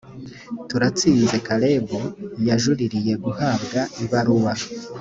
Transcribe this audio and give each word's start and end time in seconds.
turatsinze 0.69 1.37
caleb 1.47 1.87
yajuririye 2.47 3.13
guhabwa 3.23 3.79
ibaruwa 4.03 4.53